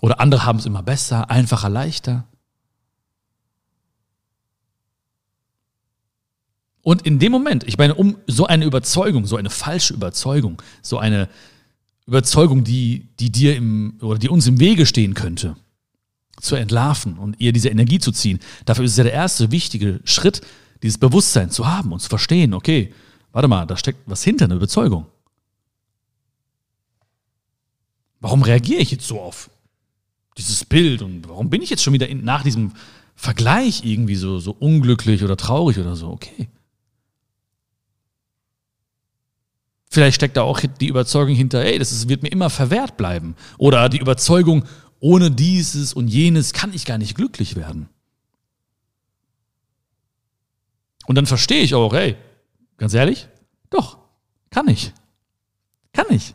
[0.00, 2.28] Oder andere haben es immer besser, einfacher, leichter.
[6.86, 10.98] Und in dem Moment, ich meine, um so eine Überzeugung, so eine falsche Überzeugung, so
[10.98, 11.28] eine
[12.06, 15.56] Überzeugung, die, die dir im, oder die uns im Wege stehen könnte,
[16.40, 18.38] zu entlarven und ihr diese Energie zu ziehen.
[18.66, 20.42] Dafür ist es ja der erste wichtige Schritt,
[20.84, 22.94] dieses Bewusstsein zu haben und zu verstehen, okay,
[23.32, 25.06] warte mal, da steckt was hinter, eine Überzeugung.
[28.20, 29.50] Warum reagiere ich jetzt so auf
[30.38, 32.74] dieses Bild und warum bin ich jetzt schon wieder in, nach diesem
[33.16, 36.10] Vergleich irgendwie so, so unglücklich oder traurig oder so?
[36.10, 36.48] Okay.
[39.96, 43.34] Vielleicht steckt da auch die Überzeugung hinter, ey, das ist, wird mir immer verwehrt bleiben.
[43.56, 44.66] Oder die Überzeugung,
[45.00, 47.88] ohne dieses und jenes kann ich gar nicht glücklich werden.
[51.06, 52.14] Und dann verstehe ich auch, ey,
[52.76, 53.26] ganz ehrlich,
[53.70, 53.96] doch,
[54.50, 54.92] kann ich.
[55.94, 56.34] Kann ich.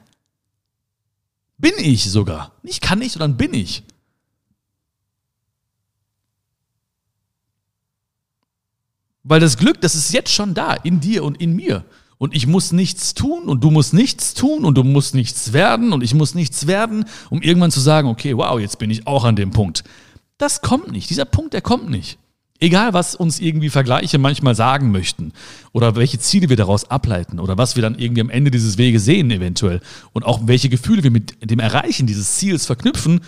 [1.60, 2.54] Bin ich sogar.
[2.64, 3.84] Nicht kann ich, sondern bin ich.
[9.22, 11.86] Weil das Glück, das ist jetzt schon da, in dir und in mir.
[12.22, 15.92] Und ich muss nichts tun und du musst nichts tun und du musst nichts werden
[15.92, 19.24] und ich muss nichts werden, um irgendwann zu sagen, okay, wow, jetzt bin ich auch
[19.24, 19.84] an dem Punkt.
[20.38, 21.10] Das kommt nicht.
[21.10, 22.20] Dieser Punkt, der kommt nicht.
[22.60, 25.34] Egal, was uns irgendwie Vergleiche manchmal sagen möchten
[25.72, 29.04] oder welche Ziele wir daraus ableiten oder was wir dann irgendwie am Ende dieses Weges
[29.04, 29.82] sehen eventuell
[30.14, 33.22] und auch welche Gefühle wir mit dem Erreichen dieses Ziels verknüpfen,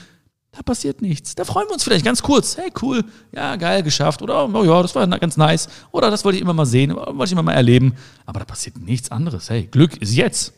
[0.55, 1.33] da passiert nichts.
[1.33, 2.57] Da freuen wir uns vielleicht ganz kurz.
[2.57, 4.21] Hey, cool, ja, geil, geschafft.
[4.21, 5.67] Oder, oh ja, das war ganz nice.
[5.91, 7.95] Oder das wollte ich immer mal sehen, wollte ich immer mal erleben.
[8.27, 9.49] Aber da passiert nichts anderes.
[9.49, 10.53] Hey, Glück ist jetzt.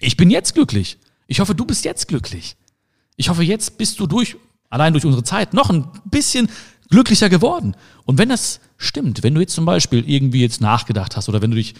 [0.00, 0.98] Ich bin jetzt glücklich.
[1.26, 2.56] Ich hoffe, du bist jetzt glücklich.
[3.16, 4.36] Ich hoffe, jetzt bist du durch,
[4.70, 6.48] allein durch unsere Zeit, noch ein bisschen
[6.88, 7.76] glücklicher geworden.
[8.06, 11.50] Und wenn das stimmt, wenn du jetzt zum Beispiel irgendwie jetzt nachgedacht hast oder wenn
[11.50, 11.74] du dich,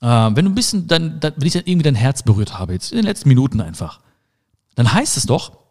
[0.00, 2.90] äh, wenn du ein bisschen, dann, wenn ich dann irgendwie dein Herz berührt habe, jetzt
[2.90, 4.00] in den letzten Minuten einfach,
[4.74, 5.61] dann heißt es doch,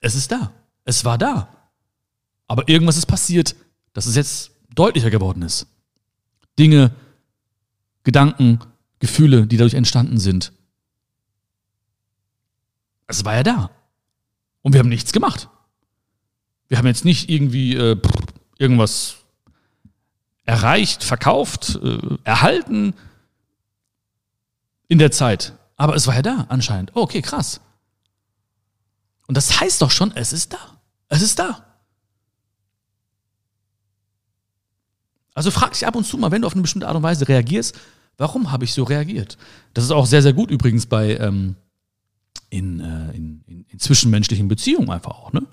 [0.00, 0.52] es ist da.
[0.84, 1.48] Es war da.
[2.46, 3.54] Aber irgendwas ist passiert,
[3.92, 5.66] dass es jetzt deutlicher geworden ist.
[6.58, 6.90] Dinge,
[8.02, 8.60] Gedanken,
[8.98, 10.52] Gefühle, die dadurch entstanden sind.
[13.06, 13.70] Es war ja da.
[14.62, 15.48] Und wir haben nichts gemacht.
[16.68, 18.00] Wir haben jetzt nicht irgendwie äh,
[18.58, 19.16] irgendwas
[20.44, 22.94] erreicht, verkauft, äh, erhalten
[24.88, 25.54] in der Zeit.
[25.76, 26.92] Aber es war ja da anscheinend.
[26.94, 27.60] Oh, okay, krass.
[29.30, 30.58] Und das heißt doch schon, es ist da.
[31.06, 31.64] Es ist da.
[35.34, 37.28] Also frag dich ab und zu mal, wenn du auf eine bestimmte Art und Weise
[37.28, 37.78] reagierst,
[38.16, 39.38] warum habe ich so reagiert?
[39.72, 41.54] Das ist auch sehr, sehr gut übrigens bei ähm,
[42.48, 45.32] in, äh, in, in, in zwischenmenschlichen Beziehungen einfach auch.
[45.32, 45.46] Ne?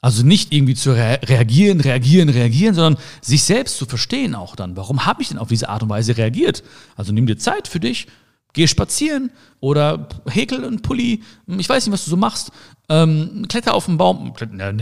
[0.00, 4.76] Also nicht irgendwie zu re reagieren, reagieren, reagieren, sondern sich selbst zu verstehen auch dann.
[4.76, 6.62] Warum habe ich denn auf diese Art und Weise reagiert?
[6.94, 8.06] Also nimm dir Zeit für dich,
[8.58, 11.22] geh spazieren oder häkel einen Pulli.
[11.46, 12.50] Ich weiß nicht, was du so machst.
[12.88, 14.34] Ähm, kletter auf den Baum.
[14.34, 14.72] Kletter, ne,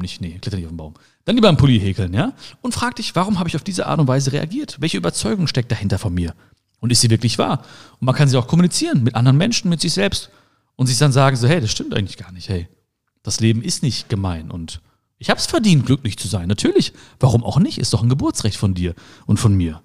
[0.00, 0.20] nicht.
[0.20, 0.94] Nee, kletter nicht auf den Baum.
[1.24, 2.32] Dann lieber einen Pulli häkeln, ja?
[2.62, 4.76] Und frag dich, warum habe ich auf diese Art und Weise reagiert?
[4.80, 6.34] Welche Überzeugung steckt dahinter von mir?
[6.80, 7.62] Und ist sie wirklich wahr?
[8.00, 10.30] Und man kann sie auch kommunizieren mit anderen Menschen, mit sich selbst.
[10.76, 12.68] Und sich dann sagen so, hey, das stimmt eigentlich gar nicht, hey.
[13.22, 14.80] Das Leben ist nicht gemein und
[15.18, 16.46] ich habe es verdient, glücklich zu sein.
[16.48, 16.92] Natürlich.
[17.18, 17.78] Warum auch nicht?
[17.78, 18.94] Ist doch ein Geburtsrecht von dir
[19.24, 19.82] und von mir.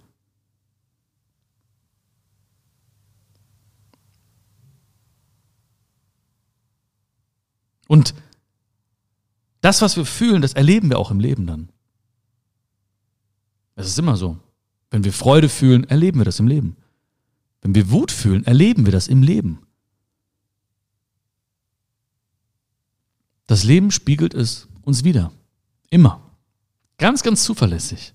[7.92, 8.14] Und
[9.60, 11.68] das, was wir fühlen, das erleben wir auch im Leben dann.
[13.76, 14.40] Es ist immer so.
[14.92, 16.78] Wenn wir Freude fühlen, erleben wir das im Leben.
[17.62, 19.68] Wenn wir Wut fühlen, erleben wir das im Leben.
[23.46, 25.34] Das Leben spiegelt es uns wieder.
[25.90, 26.32] Immer.
[26.98, 28.14] Ganz, ganz zuverlässig.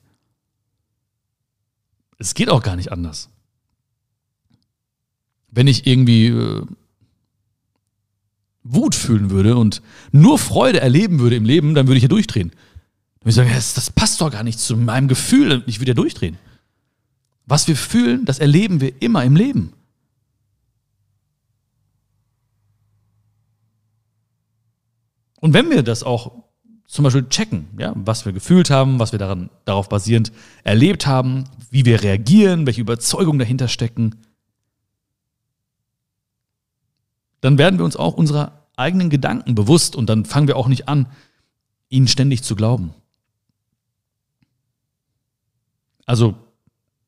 [2.17, 3.29] Es geht auch gar nicht anders.
[5.49, 6.67] Wenn ich irgendwie äh,
[8.69, 12.51] Wut fühlen würde und nur Freude erleben würde im Leben, dann würde ich ja durchdrehen.
[12.51, 15.63] Dann würde ich sagen, das, das passt doch gar nicht zu meinem Gefühl.
[15.67, 16.39] Ich würde ja durchdrehen.
[17.47, 19.73] Was wir fühlen, das erleben wir immer im Leben.
[25.41, 26.45] Und wenn wir das auch
[26.87, 30.33] zum Beispiel checken, ja, was wir gefühlt haben, was wir daran, darauf basierend
[30.65, 34.17] erlebt haben, wie wir reagieren, welche Überzeugungen dahinter stecken,
[37.41, 40.89] dann werden wir uns auch unserer eigenen Gedanken bewusst und dann fangen wir auch nicht
[40.89, 41.07] an,
[41.89, 42.93] ihnen ständig zu glauben.
[46.05, 46.35] Also,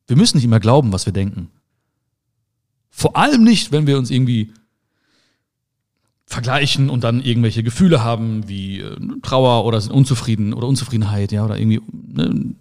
[0.06, 1.50] wir müssen nicht immer glauben, was wir denken.
[2.90, 4.52] Vor allem nicht, wenn wir uns irgendwie
[6.26, 11.44] vergleichen und dann irgendwelche Gefühle haben wie äh, Trauer oder sind unzufrieden oder Unzufriedenheit, ja,
[11.44, 12.54] oder irgendwie ne,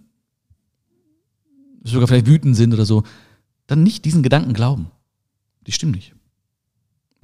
[1.84, 3.04] sogar vielleicht wütend sind oder so,
[3.66, 4.92] dann nicht diesen Gedanken glauben.
[5.66, 6.14] Die stimmen nicht.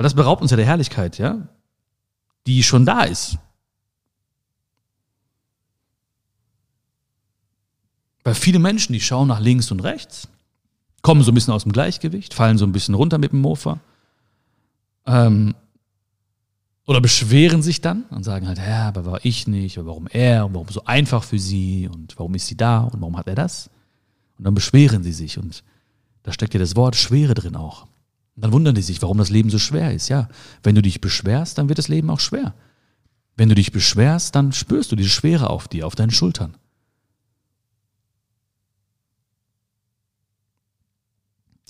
[0.03, 1.47] Weil das beraubt uns ja der Herrlichkeit, ja,
[2.45, 3.37] die schon da ist.
[8.25, 10.27] Weil viele Menschen, die schauen nach links und rechts,
[11.03, 13.79] kommen so ein bisschen aus dem Gleichgewicht, fallen so ein bisschen runter mit dem Mofa,
[15.05, 15.55] ähm,
[16.85, 20.47] oder beschweren sich dann und sagen halt, ja, aber war ich nicht, oder warum er,
[20.47, 23.35] und warum so einfach für sie und warum ist sie da und warum hat er
[23.35, 23.69] das?
[24.37, 25.63] Und dann beschweren sie sich und
[26.23, 27.87] da steckt ja das Wort Schwere drin auch.
[28.35, 30.09] Und dann wundern die sich, warum das Leben so schwer ist.
[30.09, 30.27] Ja,
[30.63, 32.55] wenn du dich beschwerst, dann wird das Leben auch schwer.
[33.35, 36.55] Wenn du dich beschwerst, dann spürst du diese Schwere auf dir, auf deinen Schultern.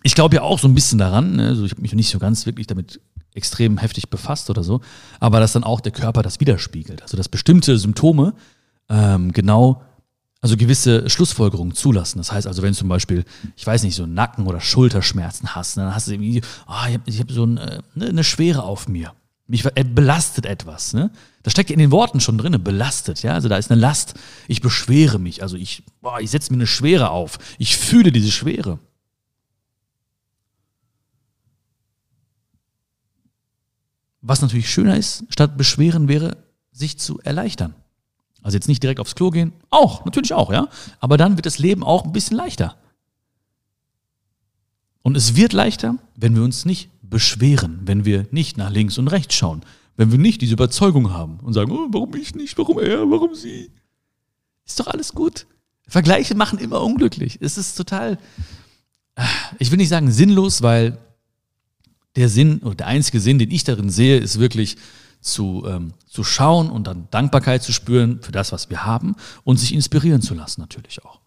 [0.03, 2.45] Ich glaube ja auch so ein bisschen daran, also ich habe mich nicht so ganz
[2.45, 2.99] wirklich damit
[3.33, 4.81] extrem heftig befasst oder so,
[5.19, 7.01] aber dass dann auch der Körper das widerspiegelt.
[7.01, 8.33] Also dass bestimmte Symptome
[8.89, 9.81] ähm, genau,
[10.43, 12.17] also gewisse Schlussfolgerungen zulassen.
[12.17, 13.23] Das heißt also, wenn du zum Beispiel,
[13.55, 17.17] ich weiß nicht, so Nacken- oder Schulterschmerzen hast, dann hast du irgendwie, ah, oh, ich
[17.17, 19.13] habe hab so ein, äh, ne, eine Schwere auf mir.
[19.47, 20.93] Mich äh, belastet etwas.
[20.93, 21.11] Ne?
[21.43, 23.23] Das steckt in den Worten schon drin, belastet.
[23.23, 24.15] Ja, also da ist eine Last.
[24.49, 25.41] Ich beschwere mich.
[25.41, 27.39] Also ich, boah, ich setze mir eine Schwere auf.
[27.57, 28.79] Ich fühle diese Schwere.
[34.19, 36.35] Was natürlich schöner ist, statt beschweren wäre,
[36.73, 37.75] sich zu erleichtern.
[38.43, 40.67] Also jetzt nicht direkt aufs Klo gehen, auch, natürlich auch, ja.
[40.99, 42.75] Aber dann wird das Leben auch ein bisschen leichter.
[45.01, 49.07] Und es wird leichter, wenn wir uns nicht beschweren, wenn wir nicht nach links und
[49.07, 49.61] rechts schauen,
[49.95, 53.35] wenn wir nicht diese Überzeugung haben und sagen, oh, warum ich nicht, warum er, warum
[53.35, 53.71] sie.
[54.65, 55.45] Ist doch alles gut.
[55.87, 57.37] Vergleiche machen immer unglücklich.
[57.41, 58.17] Es ist total,
[59.59, 60.97] ich will nicht sagen sinnlos, weil
[62.15, 64.77] der Sinn oder der einzige Sinn, den ich darin sehe, ist wirklich
[65.23, 69.57] zu, ähm, zu schauen und dann Dankbarkeit zu spüren für das, was wir haben und
[69.57, 71.19] sich inspirieren zu lassen natürlich auch.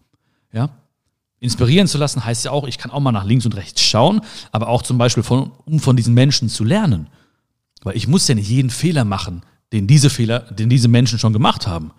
[0.52, 0.70] Ja?
[1.40, 4.20] Inspirieren zu lassen heißt ja auch, ich kann auch mal nach links und rechts schauen,
[4.52, 7.09] aber auch zum Beispiel von, um von diesen Menschen zu lernen.
[7.82, 11.32] Weil ich muss ja nicht jeden Fehler machen, den diese Fehler, den diese Menschen schon
[11.32, 11.92] gemacht haben.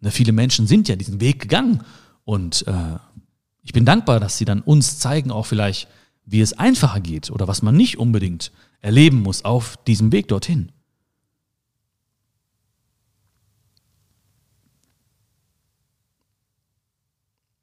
[0.00, 1.82] Na, viele Menschen sind ja diesen Weg gegangen
[2.24, 2.98] und äh,
[3.62, 5.88] ich bin dankbar, dass sie dann uns zeigen, auch vielleicht,
[6.24, 8.52] wie es einfacher geht oder was man nicht unbedingt
[8.86, 10.70] erleben muss auf diesem Weg dorthin.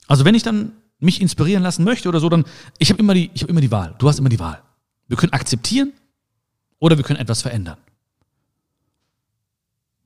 [0.05, 2.43] Also wenn ich dann mich inspirieren lassen möchte oder so, dann
[2.77, 3.95] ich habe immer die immer die Wahl.
[3.99, 4.61] Du hast immer die Wahl.
[5.07, 5.93] Wir können akzeptieren
[6.79, 7.77] oder wir können etwas verändern.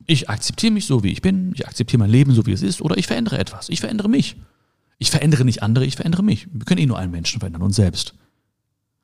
[0.05, 2.79] Ich akzeptiere mich so, wie ich bin, ich akzeptiere mein Leben so, wie es ist,
[2.79, 3.69] oder ich verändere etwas.
[3.69, 4.37] Ich verändere mich.
[4.99, 6.47] Ich verändere nicht andere, ich verändere mich.
[6.53, 8.13] Wir können eh nur einen Menschen verändern, uns selbst.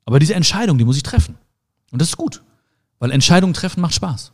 [0.06, 1.38] Aber diese Entscheidung, die muss ich treffen.
[1.94, 2.42] Und das ist gut,
[2.98, 4.32] weil Entscheidungen treffen macht Spaß.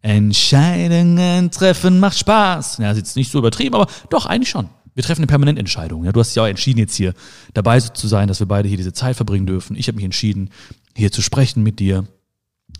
[0.00, 2.78] Entscheidungen treffen macht Spaß.
[2.78, 4.70] Ja, ist jetzt nicht so übertrieben, aber doch, eigentlich schon.
[4.94, 6.04] Wir treffen eine permanente Entscheidung.
[6.04, 7.12] Ja, du hast ja auch entschieden, jetzt hier
[7.52, 9.76] dabei zu sein, dass wir beide hier diese Zeit verbringen dürfen.
[9.76, 10.48] Ich habe mich entschieden,
[10.96, 12.06] hier zu sprechen mit dir.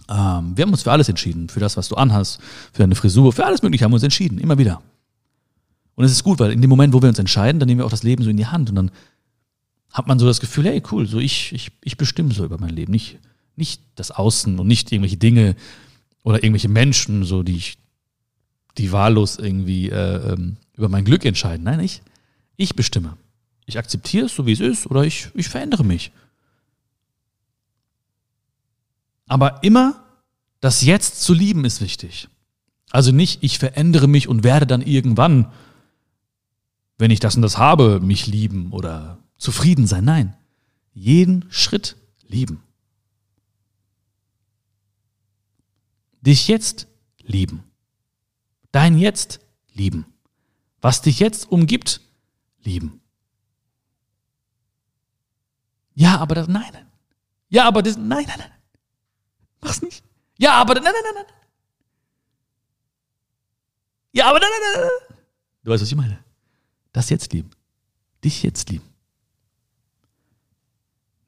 [0.08, 1.50] Ähm, wir haben uns für alles entschieden.
[1.50, 2.40] Für das, was du anhast,
[2.72, 4.38] für deine Frisur, für alles Mögliche haben wir uns entschieden.
[4.38, 4.80] Immer wieder.
[5.96, 7.84] Und es ist gut, weil in dem Moment, wo wir uns entscheiden, dann nehmen wir
[7.84, 8.90] auch das Leben so in die Hand und dann
[9.92, 12.74] hat man so das Gefühl, hey, cool, so ich, ich, ich bestimme so über mein
[12.74, 12.92] Leben.
[12.92, 13.18] Nicht,
[13.56, 15.56] nicht das Außen und nicht irgendwelche Dinge
[16.22, 17.78] oder irgendwelche Menschen, so die ich,
[18.76, 21.64] die wahllos irgendwie äh, ähm, über mein Glück entscheiden.
[21.64, 22.02] Nein, ich,
[22.56, 23.16] ich bestimme.
[23.66, 26.12] Ich akzeptiere es so, wie es ist, oder ich, ich verändere mich.
[29.26, 30.02] Aber immer
[30.60, 32.28] das Jetzt zu lieben ist wichtig.
[32.90, 35.52] Also nicht, ich verändere mich und werde dann irgendwann,
[36.96, 40.04] wenn ich das und das habe, mich lieben oder zufrieden sein.
[40.04, 40.36] Nein,
[40.92, 41.96] jeden Schritt
[42.26, 42.62] lieben.
[46.20, 46.88] Dich jetzt
[47.22, 47.62] lieben.
[48.72, 49.40] Dein Jetzt
[49.72, 50.04] lieben.
[50.80, 52.00] Was dich jetzt umgibt,
[52.60, 53.00] lieben.
[55.94, 56.86] Ja, aber das, nein.
[57.48, 58.52] Ja, aber das, nein, nein, nein.
[59.60, 60.04] Mach's nicht.
[60.36, 61.34] Ja, aber, nein, nein, nein, nein.
[64.12, 65.18] Ja, aber, nein, nein, nein, nein.
[65.64, 66.22] Du weißt, was ich meine.
[66.92, 67.50] Das jetzt lieben.
[68.22, 68.87] Dich jetzt lieben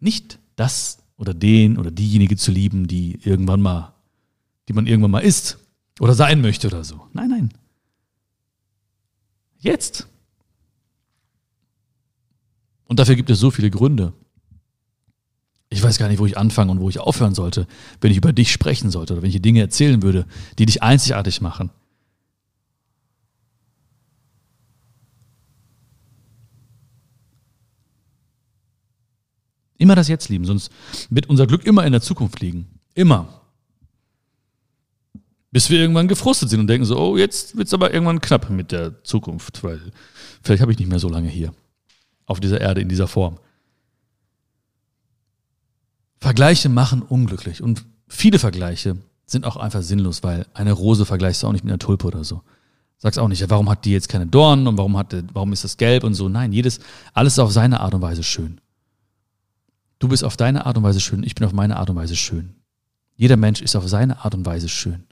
[0.00, 3.94] nicht das oder den oder diejenige zu lieben, die irgendwann mal,
[4.68, 5.58] die man irgendwann mal ist
[6.00, 7.06] oder sein möchte oder so.
[7.12, 7.50] Nein, nein.
[9.58, 10.08] Jetzt.
[12.84, 14.14] Und dafür gibt es so viele Gründe.
[15.68, 17.68] Ich weiß gar nicht, wo ich anfangen und wo ich aufhören sollte,
[18.00, 20.26] wenn ich über dich sprechen sollte oder wenn ich dir Dinge erzählen würde,
[20.58, 21.70] die dich einzigartig machen.
[29.80, 30.70] Immer das Jetzt lieben, sonst
[31.08, 32.68] wird unser Glück immer in der Zukunft liegen.
[32.94, 33.40] Immer.
[35.52, 38.50] Bis wir irgendwann gefrustet sind und denken so, oh, jetzt wird es aber irgendwann knapp
[38.50, 39.80] mit der Zukunft, weil
[40.42, 41.54] vielleicht habe ich nicht mehr so lange hier.
[42.26, 43.38] Auf dieser Erde, in dieser Form.
[46.20, 51.46] Vergleiche machen unglücklich und viele Vergleiche sind auch einfach sinnlos, weil eine Rose vergleichst du
[51.46, 52.42] auch nicht mit einer Tulpe oder so.
[52.98, 55.78] Sagst auch nicht, warum hat die jetzt keine Dornen und warum hat, warum ist das
[55.78, 56.28] gelb und so.
[56.28, 56.80] Nein, jedes,
[57.14, 58.60] alles ist auf seine Art und Weise schön.
[60.00, 62.16] Du bist auf deine Art und Weise schön, ich bin auf meine Art und Weise
[62.16, 62.54] schön.
[63.16, 65.04] Jeder Mensch ist auf seine Art und Weise schön.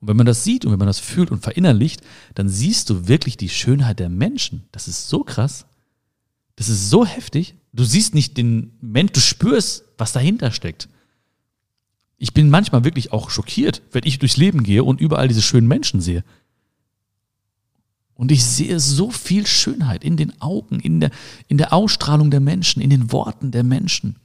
[0.00, 2.02] Und wenn man das sieht und wenn man das fühlt und verinnerlicht,
[2.34, 4.64] dann siehst du wirklich die Schönheit der Menschen.
[4.72, 5.64] Das ist so krass.
[6.56, 7.54] Das ist so heftig.
[7.72, 10.88] Du siehst nicht den Mensch, du spürst, was dahinter steckt.
[12.18, 15.68] Ich bin manchmal wirklich auch schockiert, wenn ich durchs Leben gehe und überall diese schönen
[15.68, 16.24] Menschen sehe.
[18.16, 21.10] Und ich sehe so viel Schönheit in den Augen, in der,
[21.48, 24.16] in der Ausstrahlung der Menschen, in den Worten der Menschen.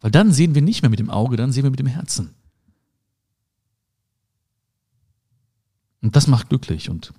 [0.00, 2.34] Weil dann sehen wir nicht mehr mit dem Auge, dann sehen wir mit dem Herzen.
[6.02, 6.90] Und das macht glücklich.
[6.90, 7.12] Und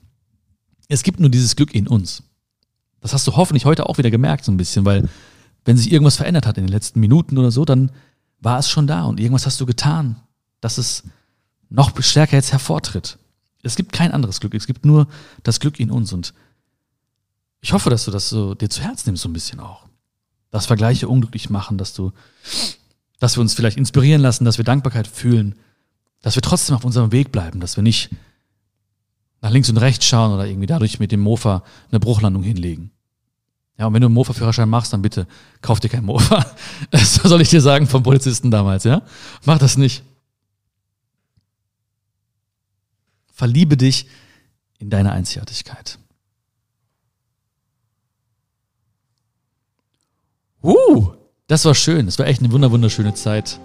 [0.89, 2.23] es gibt nur dieses Glück in uns.
[2.99, 5.08] Das hast du hoffentlich heute auch wieder gemerkt, so ein bisschen, weil
[5.63, 7.91] wenn sich irgendwas verändert hat in den letzten Minuten oder so, dann
[8.39, 10.17] war es schon da und irgendwas hast du getan,
[10.60, 11.03] dass es
[11.69, 13.17] noch stärker jetzt hervortritt.
[13.63, 15.08] Es gibt kein anderes Glück, es gibt nur
[15.41, 16.34] das Glück in uns und
[17.62, 19.86] ich hoffe, dass du das so dir zu Herz nimmst, so ein bisschen auch.
[20.52, 22.12] Dass Vergleiche unglücklich machen, dass du,
[23.19, 25.56] dass wir uns vielleicht inspirieren lassen, dass wir Dankbarkeit fühlen,
[26.21, 28.10] dass wir trotzdem auf unserem Weg bleiben, dass wir nicht
[29.41, 32.91] nach links und rechts schauen oder irgendwie dadurch mit dem Mofa eine Bruchlandung hinlegen.
[33.78, 35.26] Ja, und wenn du einen Mofa-Führerschein machst, dann bitte
[35.62, 36.45] kauf dir kein Mofa.
[36.91, 39.02] Das soll ich dir sagen vom Polizisten damals, ja?
[39.45, 40.04] Mach das nicht.
[43.34, 44.08] Verliebe dich
[44.78, 45.98] in deine Einzigartigkeit.
[50.62, 51.13] Uh,
[51.48, 52.06] das war schön.
[52.06, 53.60] Das war echt eine wunderschöne Zeit.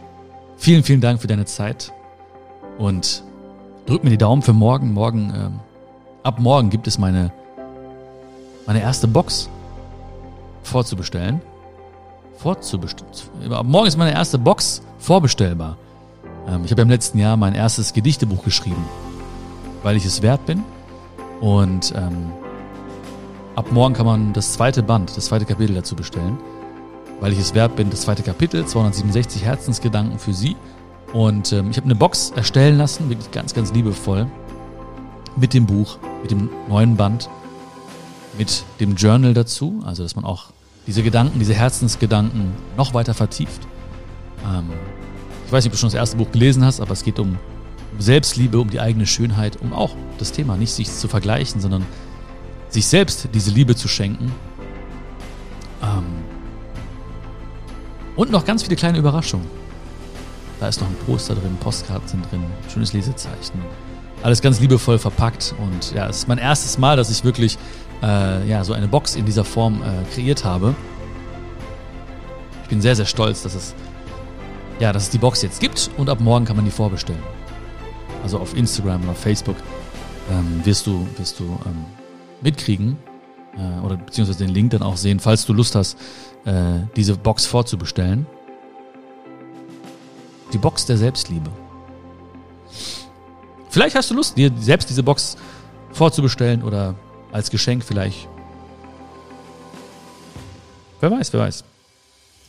[0.57, 1.93] Vielen, vielen Dank für deine Zeit.
[2.79, 3.23] Und
[3.87, 4.93] drück mir die Daumen für morgen.
[4.93, 5.61] Morgen, ähm,
[6.23, 7.31] ab morgen gibt es meine,
[8.67, 9.51] meine erste Box
[10.63, 11.43] vorzubestellen.
[12.39, 13.11] Vorzubestellen.
[13.65, 15.77] Morgen ist meine erste Box vorbestellbar.
[16.49, 18.85] Ähm, ich habe im letzten Jahr mein erstes Gedichtebuch geschrieben,
[19.83, 20.63] weil ich es wert bin.
[21.41, 22.33] Und ähm,
[23.55, 26.39] ab morgen kann man das zweite Band, das zweite Kapitel dazu bestellen,
[27.21, 27.91] weil ich es wert bin.
[27.91, 30.57] Das zweite Kapitel, 267 Herzensgedanken für Sie.
[31.13, 34.27] Und ähm, ich habe eine Box erstellen lassen, wirklich ganz, ganz liebevoll,
[35.37, 37.31] mit dem Buch, mit dem neuen Band,
[38.37, 40.47] mit dem Journal dazu, also dass man auch
[40.87, 43.61] diese Gedanken, diese Herzensgedanken noch weiter vertieft.
[44.45, 44.71] Ähm,
[45.47, 47.39] ich weiß nicht, ob du schon das erste Buch gelesen hast, aber es geht um,
[47.93, 51.87] um Selbstliebe, um die eigene Schönheit, um auch das Thema, nicht sich zu vergleichen, sondern
[52.69, 54.33] sich selbst diese Liebe zu schenken.
[55.83, 56.05] Ähm,
[58.17, 59.47] und noch ganz viele kleine Überraschungen.
[60.61, 63.63] Da ist noch ein Poster drin, Postkarten sind drin, schönes Lesezeichen.
[64.23, 65.55] Alles ganz liebevoll verpackt.
[65.59, 67.57] Und ja, es ist mein erstes Mal, dass ich wirklich
[68.03, 70.75] äh, ja, so eine Box in dieser Form äh, kreiert habe.
[72.65, 73.75] Ich bin sehr, sehr stolz, dass es,
[74.81, 77.23] ja, dass es die Box jetzt gibt und ab morgen kann man die vorbestellen.
[78.23, 79.57] Also auf Instagram oder Facebook
[80.31, 81.85] ähm, wirst du, wirst du ähm,
[82.43, 82.97] mitkriegen
[83.57, 85.99] äh, oder beziehungsweise den Link dann auch sehen, falls du Lust hast,
[86.45, 88.27] äh, diese Box vorzubestellen.
[90.53, 91.51] Die Box der Selbstliebe.
[93.71, 95.37] Vielleicht hast du Lust, dir selbst diese Box
[95.93, 96.95] vorzubestellen oder
[97.33, 98.29] als Geschenk vielleicht.
[101.01, 101.65] Wer weiß, wer weiß.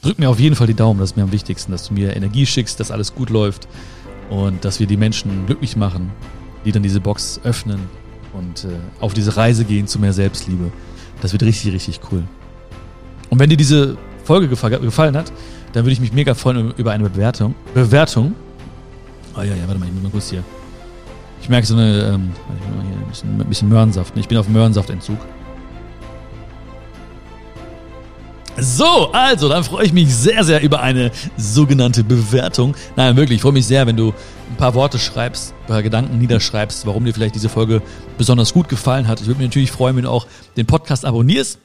[0.01, 2.15] Drück mir auf jeden Fall die Daumen, das ist mir am wichtigsten, dass du mir
[2.15, 3.67] Energie schickst, dass alles gut läuft
[4.29, 6.11] und dass wir die Menschen glücklich machen,
[6.65, 7.79] die dann diese Box öffnen
[8.33, 10.71] und äh, auf diese Reise gehen zu mehr Selbstliebe.
[11.21, 12.23] Das wird richtig, richtig cool.
[13.29, 15.31] Und wenn dir diese Folge gefallen hat,
[15.73, 17.55] dann würde ich mich mega freuen über eine Bewertung.
[17.73, 18.33] Bewertung.
[19.35, 20.43] Oh ja, ja, warte mal, ich muss mal kurz hier.
[21.41, 24.17] Ich merke so eine, ähm, ein bisschen, ein bisschen Möhrensaft.
[24.17, 25.17] Ich bin auf Möhrensaftentzug.
[28.62, 32.76] So, also, dann freue ich mich sehr, sehr über eine sogenannte Bewertung.
[32.95, 34.13] Nein, wirklich, ich freue mich sehr, wenn du
[34.50, 37.82] ein paar Worte schreibst, ein paar Gedanken niederschreibst, warum dir vielleicht diese Folge
[38.17, 39.22] besonders gut gefallen hat.
[39.22, 41.60] Ich würde mich natürlich freuen, wenn du auch den Podcast abonnierst.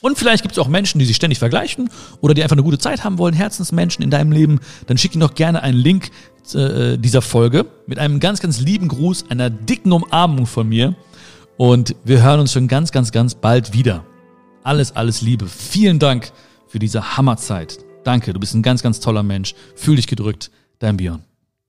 [0.00, 2.78] Und vielleicht gibt es auch Menschen, die sich ständig vergleichen oder die einfach eine gute
[2.78, 4.60] Zeit haben wollen, Herzensmenschen in deinem Leben.
[4.86, 6.10] Dann schick ihnen doch gerne einen Link
[6.54, 10.94] äh, dieser Folge mit einem ganz, ganz lieben Gruß, einer dicken Umarmung von mir.
[11.56, 14.04] Und wir hören uns schon ganz, ganz, ganz bald wieder.
[14.66, 15.46] Alles, alles Liebe.
[15.46, 16.32] Vielen Dank
[16.66, 17.78] für diese Hammerzeit.
[18.02, 19.54] Danke, du bist ein ganz, ganz toller Mensch.
[19.76, 20.50] Fühl dich gedrückt.
[20.80, 21.25] Dein Björn.